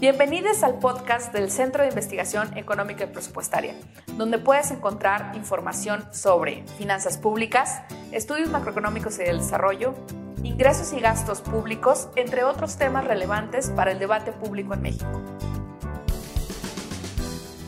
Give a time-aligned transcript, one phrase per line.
[0.00, 3.76] Bienvenidos al podcast del Centro de Investigación Económica y Presupuestaria,
[4.16, 9.94] donde puedes encontrar información sobre finanzas públicas, estudios macroeconómicos y del desarrollo,
[10.42, 15.22] ingresos y gastos públicos, entre otros temas relevantes para el debate público en México.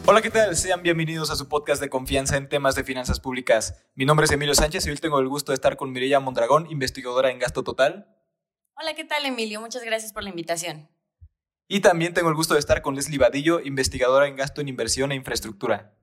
[0.05, 0.57] Hola, ¿qué tal?
[0.57, 3.85] Sean bienvenidos a su podcast de confianza en temas de finanzas públicas.
[3.95, 6.67] Mi nombre es Emilio Sánchez y hoy tengo el gusto de estar con Mireya Mondragón,
[6.71, 8.09] investigadora en gasto total.
[8.75, 9.61] Hola, ¿qué tal, Emilio?
[9.61, 10.89] Muchas gracias por la invitación.
[11.69, 15.11] Y también tengo el gusto de estar con Leslie Vadillo, investigadora en gasto en inversión
[15.11, 15.97] e infraestructura.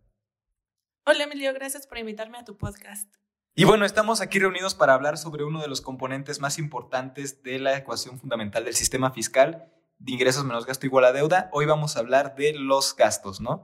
[1.06, 3.14] Hola Emilio, gracias por invitarme a tu podcast.
[3.56, 7.60] Y bueno, estamos aquí reunidos para hablar sobre uno de los componentes más importantes de
[7.60, 11.50] la ecuación fundamental del sistema fiscal, de ingresos menos gasto igual a deuda.
[11.54, 13.64] Hoy vamos a hablar de los gastos, ¿no?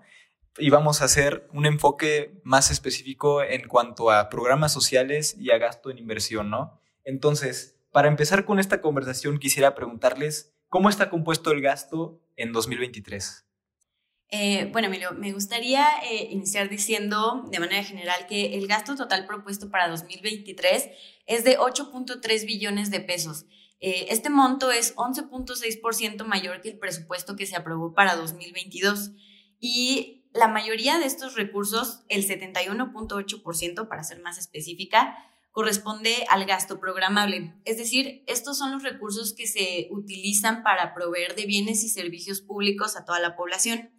[0.57, 5.57] Y vamos a hacer un enfoque más específico en cuanto a programas sociales y a
[5.57, 6.79] gasto en inversión, ¿no?
[7.03, 13.45] Entonces, para empezar con esta conversación, quisiera preguntarles ¿Cómo está compuesto el gasto en 2023?
[14.31, 19.25] Eh, bueno, Emilio, me gustaría eh, iniciar diciendo de manera general que el gasto total
[19.25, 20.89] propuesto para 2023
[21.25, 23.47] es de 8.3 billones de pesos.
[23.79, 29.13] Eh, este monto es 11.6% mayor que el presupuesto que se aprobó para 2022
[29.59, 35.17] y la mayoría de estos recursos, el 71.8% para ser más específica,
[35.59, 37.53] corresponde al gasto programable.
[37.65, 42.39] Es decir, estos son los recursos que se utilizan para proveer de bienes y servicios
[42.39, 43.91] públicos a toda la población.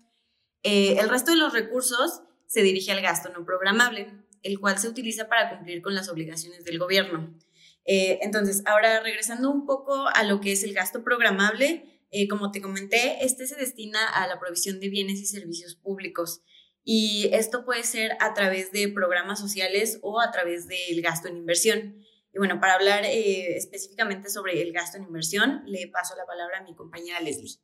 [0.62, 4.10] Eh, el resto de los recursos se dirige al gasto no programable,
[4.42, 7.38] el cual se utiliza para cumplir con las obligaciones del gobierno.
[7.84, 12.52] Eh, entonces, ahora regresando un poco a lo que es el gasto programable, eh, como
[12.52, 16.40] te comenté, este se destina a la provisión de bienes y servicios públicos.
[16.84, 21.36] Y esto puede ser a través de programas sociales o a través del gasto en
[21.36, 21.96] inversión.
[22.32, 26.58] Y bueno, para hablar eh, específicamente sobre el gasto en inversión, le paso la palabra
[26.58, 27.60] a mi compañera Leslie.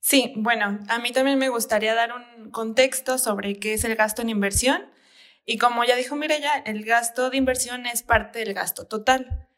[0.00, 4.22] Sí, bueno, a mí también me gustaría dar un contexto sobre qué es el gasto
[4.22, 4.90] en inversión.
[5.46, 9.48] Y como ya dijo Mireya, el gasto de inversión es parte del gasto total.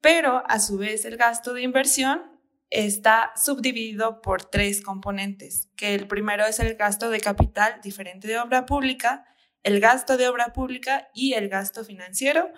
[0.00, 2.33] Pero a su vez el gasto de inversión
[2.70, 8.38] está subdividido por tres componentes, que el primero es el gasto de capital diferente de
[8.38, 9.26] obra pública,
[9.62, 12.52] el gasto de obra pública y el gasto financiero,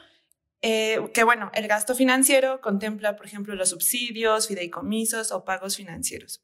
[0.62, 6.42] eh, que bueno, el gasto financiero contempla, por ejemplo, los subsidios, fideicomisos o pagos financieros.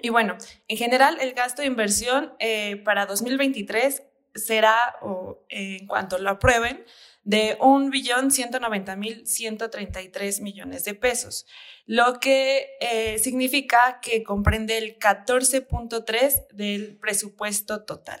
[0.00, 0.36] Y bueno,
[0.68, 4.02] en general, el gasto de inversión eh, para 2023
[4.34, 6.84] será, o en cuanto lo aprueben,
[7.24, 11.46] de 1.190.133 millones de pesos,
[11.86, 18.20] lo que eh, significa que comprende el 14.3 del presupuesto total.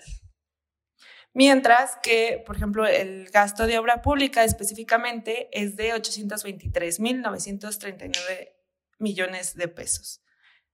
[1.34, 8.50] Mientras que, por ejemplo, el gasto de obra pública específicamente es de 823.939
[8.98, 10.20] millones de pesos.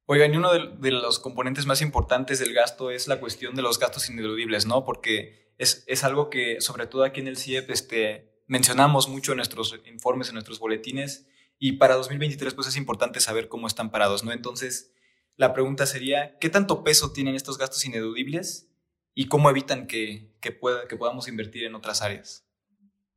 [0.04, 3.62] Oigan, y uno de, de, los componentes más importantes del gasto es la cuestión de
[3.62, 4.84] los gastos ineludibles, ¿no?
[4.84, 9.78] Porque es, algo que, sobre todo aquí en el CIEP, este, mencionamos mucho en nuestros
[9.86, 11.26] informes, en nuestros boletines,
[11.58, 14.32] y para 2023 pues es importante saber cómo están parados, ¿no?
[14.32, 14.92] Entonces,
[15.36, 18.68] la pregunta sería, ¿qué tanto peso tienen estos gastos ineludibles
[19.14, 20.58] y cómo evitan que, que,
[20.88, 22.48] que podamos invertir en otras áreas?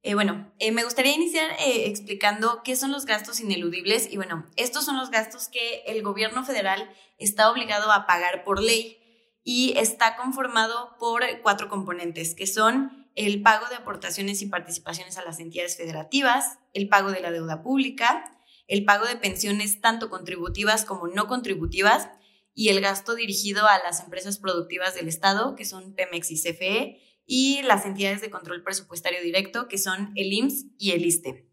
[0.04, 4.48] Eh, bueno, eh, me gustaría iniciar eh, explicando qué son los gastos ineludibles y bueno,
[4.56, 8.98] estos son los gastos que el gobierno federal está obligado a pagar por ley
[9.44, 15.26] y está conformado por cuatro componentes, que son el pago de aportaciones y participaciones a
[15.26, 18.32] las entidades federativas, el pago de la deuda pública,
[18.68, 22.10] el pago de pensiones tanto contributivas como no contributivas
[22.54, 27.02] y el gasto dirigido a las empresas productivas del Estado, que son Pemex y CFE,
[27.26, 31.48] y las entidades de control presupuestario directo, que son el IMSS y el ISTE.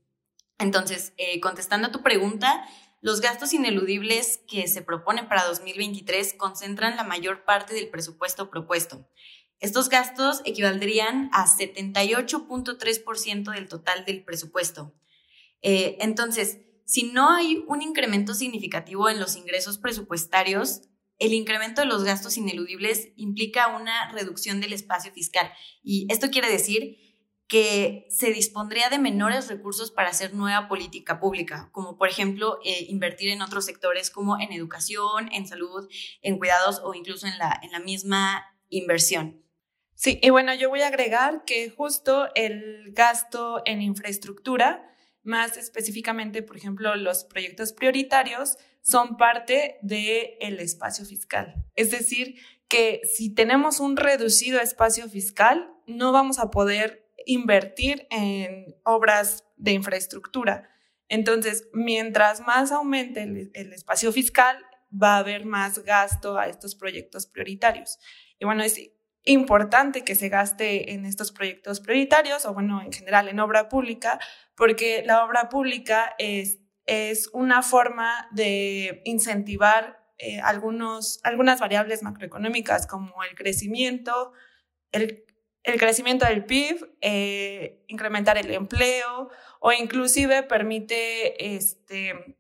[0.59, 2.67] Entonces, eh, contestando a tu pregunta,
[3.01, 9.09] los gastos ineludibles que se proponen para 2023 concentran la mayor parte del presupuesto propuesto.
[9.61, 14.95] Estos gastos equivaldrían a 78.3% del total del presupuesto.
[15.63, 20.83] Eh, entonces, si no hay un incremento significativo en los ingresos presupuestarios,
[21.19, 25.51] el incremento de los gastos ineludibles implica una reducción del espacio fiscal.
[25.83, 27.08] Y esto quiere decir
[27.49, 32.87] que se dispondría de menores recursos para hacer nueva política pública, como por ejemplo eh,
[32.89, 35.89] invertir en otros sectores como en educación, en salud,
[36.21, 39.43] en cuidados o incluso en la, en la misma inversión.
[39.95, 46.43] Sí, y bueno, yo voy a agregar que justo el gasto en infraestructura, más específicamente,
[46.43, 51.55] por ejemplo, los proyectos prioritarios, son parte del el espacio fiscal.
[51.75, 52.37] Es decir,
[52.69, 59.73] que si tenemos un reducido espacio fiscal, no vamos a poder invertir en obras de
[59.73, 60.71] infraestructura.
[61.09, 64.57] Entonces, mientras más aumente el, espacio fiscal,
[64.91, 67.99] va a haber más gasto a estos proyectos prioritarios.
[68.39, 68.81] Y bueno, es
[69.25, 74.19] importante que se gaste en estos proyectos prioritarios o bueno, en general en obra pública,
[74.57, 82.87] porque la obra pública es, es una forma de incentivar eh, algunos, algunas variables macroeconómicas
[82.87, 84.33] como el crecimiento,
[84.93, 85.27] el,
[85.63, 92.37] el crecimiento del PIB, eh, incrementar el empleo o inclusive permite este,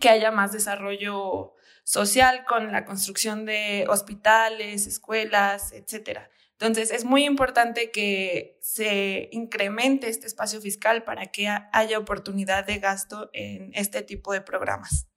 [0.00, 1.54] que haya más desarrollo
[1.84, 6.20] social con la construcción de hospitales, escuelas, etc.
[6.52, 12.78] Entonces, es muy importante que se incremente este espacio fiscal para que haya oportunidad de
[12.78, 15.07] gasto en este tipo de programas.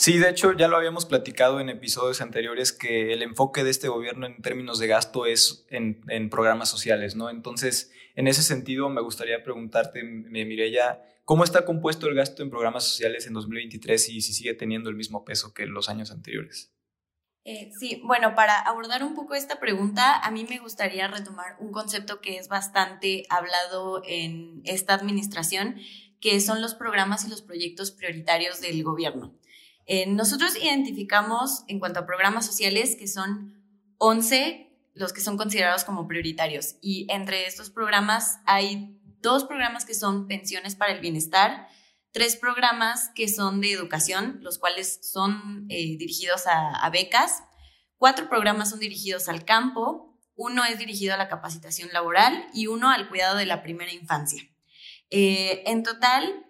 [0.00, 3.88] Sí, de hecho ya lo habíamos platicado en episodios anteriores que el enfoque de este
[3.88, 7.28] gobierno en términos de gasto es en, programas sociales, ¿no?
[7.28, 12.84] Entonces, en ese sentido, me gustaría preguntarte, Mireya, ¿cómo está compuesto el gasto en programas
[12.84, 16.72] sociales en 2023 y si sigue teniendo el mismo peso que los años anteriores?
[17.44, 21.72] Eh, sí, bueno, para abordar un poco esta pregunta, a mí me gustaría retomar un
[21.72, 25.76] concepto que es bastante hablado en esta administración,
[26.22, 29.38] que son los programas y los proyectos prioritarios del gobierno.
[29.92, 33.60] Eh, nosotros identificamos en cuanto a programas sociales que son
[33.98, 39.94] 11 los que son considerados como prioritarios y entre estos programas hay dos programas que
[39.94, 41.66] son pensiones para el bienestar,
[42.12, 47.42] tres programas que son de educación, los cuales son eh, dirigidos a, becas,
[47.96, 52.90] cuatro programas son dirigidos al campo, uno es dirigido a la capacitación laboral y uno
[52.90, 54.40] al cuidado de la primera infancia.
[55.10, 56.46] Eh, en total,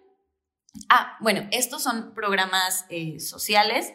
[0.89, 3.93] Ah, bueno, estos son programas eh, sociales.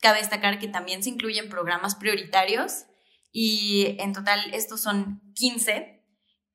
[0.00, 2.84] Cabe destacar que también se incluyen programas prioritarios
[3.32, 5.98] y en total estos son 15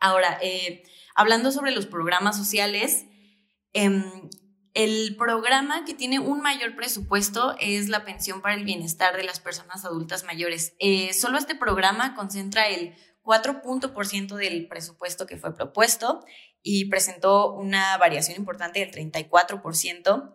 [0.00, 0.84] Ahora, eh,
[1.14, 3.06] hablando sobre los programas sociales,
[3.72, 4.04] em,
[4.74, 9.40] el programa que tiene un mayor presupuesto es la pensión para el bienestar de las
[9.40, 10.74] personas adultas mayores.
[10.78, 16.24] Eh, solo este programa concentra el 4% del presupuesto que fue propuesto
[16.62, 20.34] y presentó una variación importante del 34%.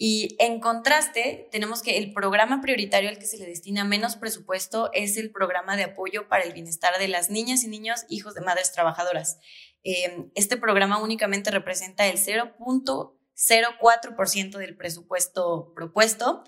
[0.00, 4.90] Y en contraste, tenemos que el programa prioritario al que se le destina menos presupuesto
[4.92, 8.42] es el programa de apoyo para el bienestar de las niñas y niños hijos de
[8.42, 9.40] madres trabajadoras.
[9.82, 16.44] Em, este programa únicamente representa el 0.04% del presupuesto propuesto.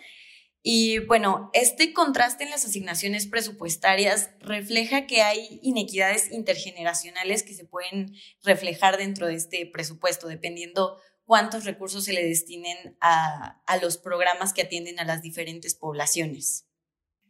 [0.62, 7.64] Y bueno, este contraste en las asignaciones presupuestarias refleja que hay inequidades intergeneracionales que se
[7.64, 8.14] pueden
[8.44, 11.00] reflejar dentro de este presupuesto, dependiendo
[11.30, 16.66] cuántos recursos se le destinen a, los programas que atienden a las diferentes poblaciones.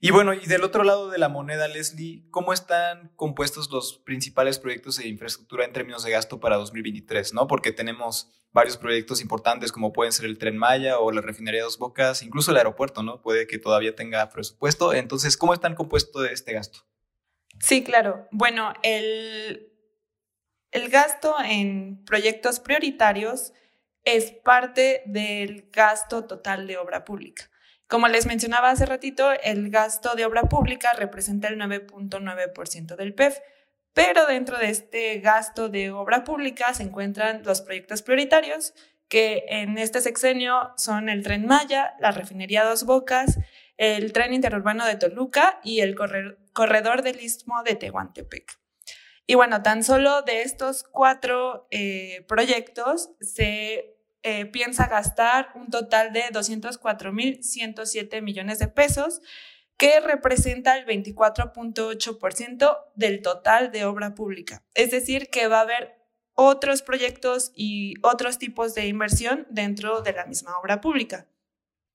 [0.00, 4.58] Y bueno, y del otro lado de la moneda, Leslie, ¿cómo están compuestos los principales
[4.58, 7.34] proyectos de infraestructura en términos de gasto para 2023?
[7.34, 7.46] ¿no?
[7.46, 11.64] Porque tenemos varios proyectos importantes como pueden ser el Tren Maya o la refinería de
[11.64, 13.20] Dos Bocas, incluso el aeropuerto, ¿no?
[13.20, 14.94] Puede que todavía tenga presupuesto.
[14.94, 16.78] Entonces, ¿cómo están compuesto este gasto?
[17.58, 18.28] Sí, claro.
[18.30, 19.74] Bueno, el,
[20.70, 23.52] el gasto en proyectos prioritarios
[24.04, 27.50] es parte del gasto total de obra pública.
[27.86, 33.38] Como les mencionaba hace ratito, el gasto de obra pública representa el 9.9% del PEF,
[33.92, 38.74] pero dentro de este gasto de obra pública se encuentran los proyectos prioritarios,
[39.08, 43.40] que en este sexenio son el tren Maya, la refinería Dos Bocas,
[43.76, 45.96] el tren interurbano de Toluca y el
[46.52, 48.60] corredor del istmo de Tehuantepec.
[49.30, 56.12] Y bueno, tan solo de estos cuatro eh, proyectos se eh, piensa gastar un total
[56.12, 59.22] de 204.107 millones de pesos,
[59.76, 64.64] que representa el 24.8% del total de obra pública.
[64.74, 65.94] Es decir, que va a haber
[66.34, 71.28] otros proyectos y otros tipos de inversión dentro de la misma obra pública.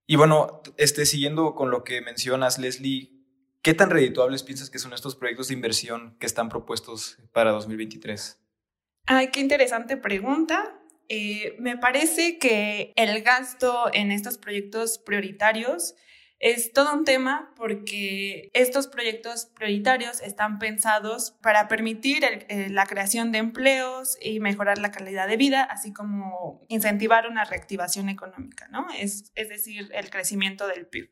[0.08, 3.15] Y bueno, este, siguiendo con lo que mencionas, Leslie,
[3.66, 8.40] ¿Qué tan redituables piensas que son estos proyectos de inversión que están propuestos para 2023?
[9.08, 10.80] Ay, qué interesante pregunta.
[11.10, 15.96] Eh, me parece que el gasto en estos proyectos prioritarios
[16.38, 23.32] es todo un tema porque estos proyectos prioritarios están pensados para permitir eh, la creación
[23.32, 28.86] de empleos y mejorar la calidad de vida, así como incentivar una reactivación económica, ¿no?
[28.96, 31.10] Es, es decir, el crecimiento del PIB.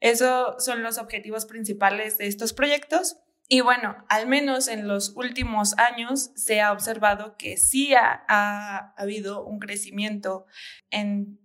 [0.00, 3.16] Esos son los objetivos principales de estos proyectos
[3.48, 8.92] Y bueno, al menos en los últimos años se ha observado que sí ha, ha
[8.96, 10.46] habido un crecimiento
[10.90, 11.38] en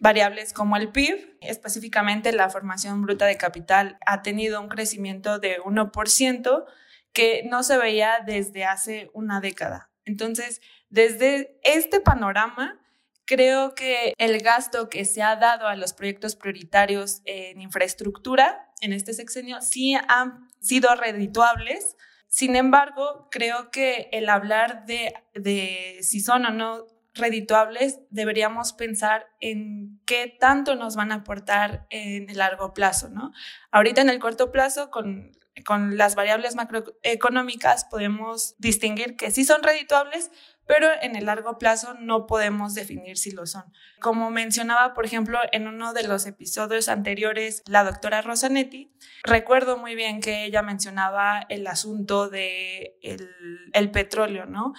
[0.00, 5.60] variables como el PIB, específicamente la formación bruta de capital ha tenido un crecimiento de
[5.60, 6.64] 1%
[7.12, 9.92] que no se veía desde hace una década.
[10.04, 12.81] Entonces, desde este panorama,
[13.24, 18.92] creo que el gasto que se ha dado a los proyectos prioritarios en infraestructura en
[18.92, 21.96] este sexenio sí han sido redituables.
[22.28, 29.26] Sin embargo, creo que el hablar de, de si son o no redituables, deberíamos pensar
[29.40, 33.32] en qué tanto nos van a aportar en el largo plazo, ¿no?
[33.70, 35.32] Ahorita en el corto plazo, con,
[35.64, 40.30] con las variables macroeconómicas, podemos distinguir que sí son redituables,
[40.66, 43.64] pero en el largo plazo no podemos definir si lo son.
[44.00, 49.94] Como mencionaba, por ejemplo, en uno de los episodios anteriores, la doctora Rosanetti, recuerdo muy
[49.94, 54.72] bien que ella mencionaba el asunto de el, petróleo, ¿no?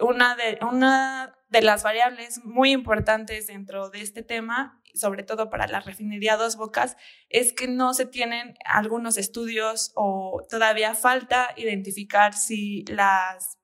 [0.00, 5.66] Una de, una de las variables muy importantes dentro de este tema sobre todo para
[5.66, 6.96] la refinería Dos Bocas,
[7.28, 13.58] es que no se tienen algunos estudios o todavía falta identificar si las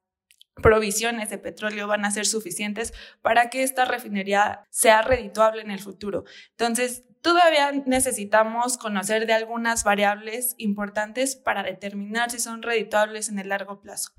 [0.63, 5.81] provisiones de petróleo van a ser suficientes para que esta refinería sea redituable en el
[5.81, 6.25] futuro.
[6.51, 13.49] Entonces, todavía necesitamos conocer de algunas variables importantes para determinar si son redituables en el
[13.49, 14.13] largo plazo.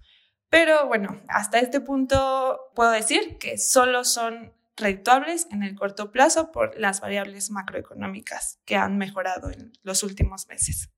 [0.50, 6.52] Pero bueno, hasta este punto puedo decir que solo son redituables en el corto plazo
[6.52, 10.90] por las variables macroeconómicas que han mejorado en los últimos meses.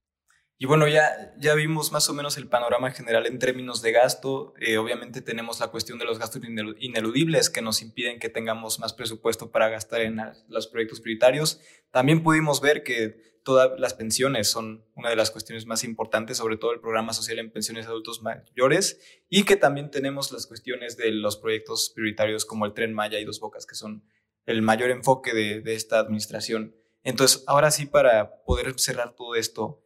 [0.62, 4.54] Y bueno, ya, ya vimos más o menos el panorama general en términos de gasto.
[4.60, 6.44] Eh, obviamente tenemos la cuestión de los gastos
[6.78, 11.62] ineludibles que nos impiden que tengamos más presupuesto para gastar en los proyectos prioritarios.
[11.90, 16.58] También pudimos ver que todas las pensiones son una de las cuestiones más importantes, sobre
[16.58, 19.00] todo el programa social en pensiones adultos mayores,
[19.30, 23.26] y que también tenemos las cuestiones de los proyectos prioritarios como el Tren Maya y
[23.26, 24.04] Dos Bocas, que son
[24.46, 26.76] el mayor enfoque de, de esta administración.
[27.02, 29.82] Entonces, ahora sí, para poder cerrar todo esto,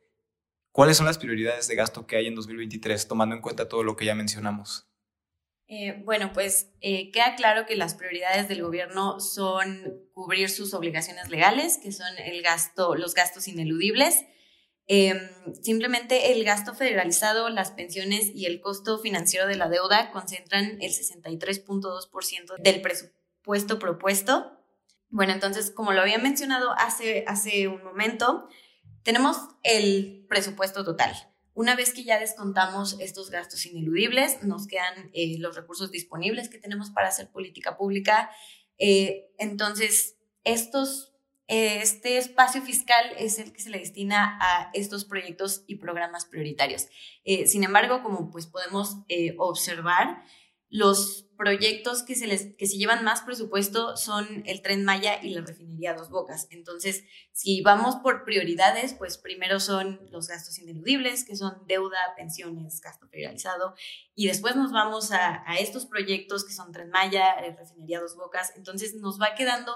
[0.76, 3.96] ¿Cuáles son las prioridades de gasto que hay en 2023, tomando en cuenta todo lo
[3.96, 4.86] que ya mencionamos?
[5.68, 11.30] Eh, bueno, pues eh, queda claro que las prioridades del gobierno son cubrir sus obligaciones
[11.30, 14.26] legales, que son el gasto, los gastos ineludibles,
[14.88, 15.18] em,
[15.62, 20.92] simplemente el gasto federalizado, las pensiones y el costo financiero de la deuda concentran el
[20.92, 24.52] 63.2% del presupuesto propuesto.
[25.08, 28.50] Bueno, entonces, como lo había mencionado hace, hace un momento,
[29.06, 31.14] tenemos el presupuesto total.
[31.54, 36.58] Una vez que ya descontamos estos gastos ineludibles, nos quedan eh, los recursos disponibles que
[36.58, 38.32] tenemos para hacer política pública.
[38.80, 41.14] Eh, entonces, estos,
[41.48, 46.26] eh, este espacio fiscal es el que se le destina a estos proyectos y programas
[46.26, 46.88] prioritarios.
[47.46, 48.98] sin embargo, como pues podemos
[49.38, 50.24] observar,
[50.70, 55.30] los proyectos que se, les, que se llevan más presupuesto son el tren Maya y
[55.32, 56.48] la refinería Dos Bocas.
[56.50, 62.80] Entonces, si vamos por prioridades, pues primero son los gastos ineludibles, que son deuda, pensiones,
[62.82, 63.76] gasto federalizado,
[64.16, 68.54] y después nos vamos a, estos proyectos que son tren Maya, eh, refinería Dos Bocas.
[68.56, 69.74] Entonces, nos va quedando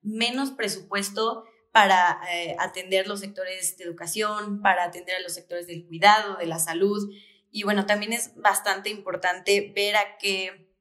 [0.00, 5.86] menos presupuesto para eh, atender los sectores de educación, para atender a los sectores del
[5.86, 7.10] cuidado, de la salud.
[7.52, 10.72] Y bueno, también es bastante importante ver a qué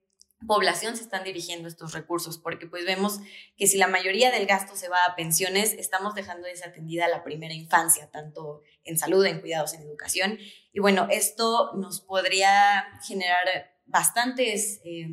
[0.47, 3.19] población se están dirigiendo estos recursos, porque pues vemos
[3.57, 7.53] que si la mayoría del gasto se va a pensiones, estamos dejando desatendida la primera
[7.53, 10.39] infancia, tanto en salud, en cuidados, en educación.
[10.71, 15.09] Y bueno, esto nos podría generar bastantes eh,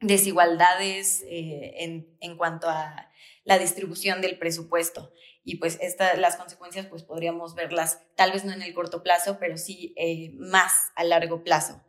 [0.00, 3.10] desigualdades eh, en, en, cuanto a
[3.44, 5.12] la distribución del presupuesto
[5.48, 5.78] y pues
[6.18, 10.30] las consecuencias pues podríamos verlas tal vez no en el corto plazo, pero sí eh,
[10.34, 11.82] más a largo plazo.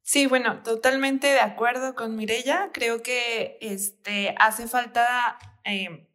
[0.00, 2.70] Sí, bueno, totalmente de acuerdo con Mirella.
[2.72, 6.08] Creo que este, hace falta eh,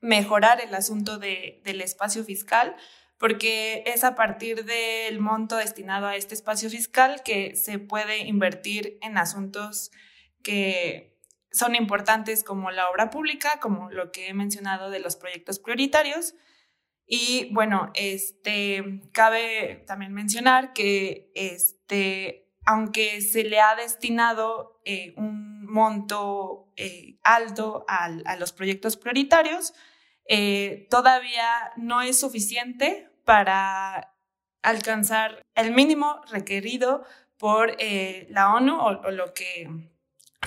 [0.00, 2.76] mejorar el asunto de, del espacio fiscal
[3.18, 8.96] porque es a partir del monto destinado a este espacio fiscal que se puede invertir
[9.02, 9.90] en asuntos
[10.44, 11.09] que
[11.52, 16.34] son importantes como la obra pública, como lo que he mencionado de los proyectos prioritarios.
[17.06, 25.66] Y bueno, este, cabe también mencionar que este, aunque se le ha destinado eh, un
[25.66, 29.74] monto eh, alto a los proyectos prioritarios,
[30.26, 34.14] eh, todavía no es suficiente para
[34.62, 37.04] alcanzar el mínimo requerido
[37.38, 37.76] por
[38.28, 39.68] la ONU o lo que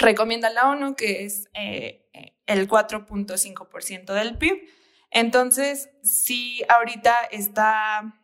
[0.03, 2.09] recomienda la ONU, que es eh,
[2.45, 4.69] el 4.5% del PIB.
[5.09, 8.19] Entonces, si ahorita está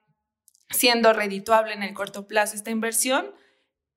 [0.70, 3.34] siendo redituable en el corto plazo esta inversión,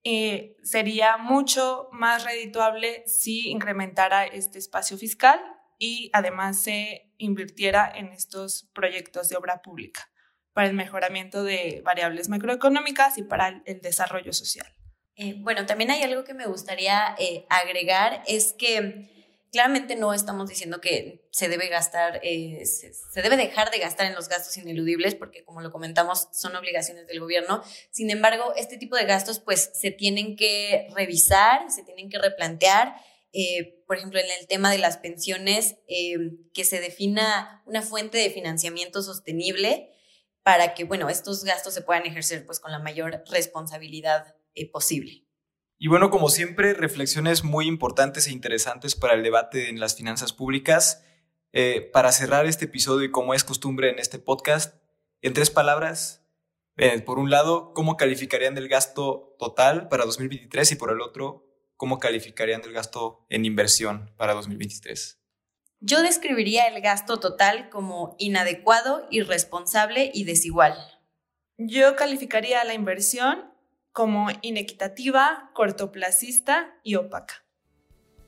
[0.05, 5.41] eh, sería mucho más redituable si incrementara este espacio fiscal
[5.79, 10.09] y además se invirtiera en estos proyectos de obra pública
[10.53, 14.67] para el mejoramiento de variables macroeconómicas y para el desarrollo social.
[15.17, 19.11] Eh, bueno, también hay algo que me gustaría eh, agregar, es que
[19.53, 24.15] claramente no estamos diciendo que se debe gastar, eh, se, debe dejar de gastar en
[24.15, 27.63] los gastos ineludibles, porque como lo comentamos, son obligaciones del gobierno.
[27.91, 32.95] Sin embargo, este tipo de gastos pues se tienen que revisar, se tienen que replantear.
[33.87, 39.03] por ejemplo, en el tema de las pensiones, que se defina una fuente de financiamiento
[39.03, 39.91] sostenible
[40.43, 45.27] para que, bueno, estos gastos se puedan ejercer pues con la mayor responsabilidad eh, posible.
[45.79, 50.33] Y bueno, como siempre, reflexiones muy importantes e interesantes para el debate en las finanzas
[50.33, 51.05] públicas.
[51.55, 54.83] Eh, para cerrar este episodio y como es costumbre en este podcast,
[55.21, 56.27] en tres palabras,
[56.79, 60.73] eh, por un lado, ¿cómo calificarían el gasto total para 2023?
[60.73, 65.21] Y por el otro, ¿cómo calificarían el gasto en inversión para 2023?
[65.81, 70.75] Yo describiría el gasto total como inadecuado, irresponsable y desigual.
[71.59, 73.52] Yo calificaría la inversión
[73.93, 77.43] como inequitativa, cortoplacista y opaca.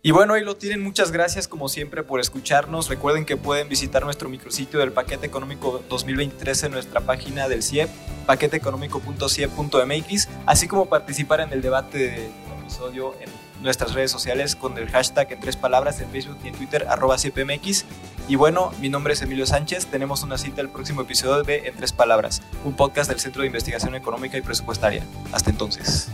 [0.07, 0.83] Y bueno, ahí lo tienen.
[0.83, 2.91] Muchas gracias como siempre por escucharnos.
[2.91, 7.89] Recuerden que pueden visitar nuestro micrositio del paquete económico 2023 en nuestra página del CIEP,
[8.27, 12.31] paqueteeconómico.ciep.mx, así como participar en el debate del
[12.65, 13.31] episodio en
[13.63, 17.17] nuestras redes sociales con el hashtag en tres palabras en Facebook y en Twitter, arroba
[17.17, 17.85] CPMX.
[18.29, 19.87] Y bueno, mi nombre es Emilio Sánchez.
[19.87, 23.49] Tenemos una cita el próximo episodio de En tres palabras, un podcast del Centro de
[23.49, 25.05] Investigación Económica y Presupuestaria.
[25.33, 26.11] Hasta entonces.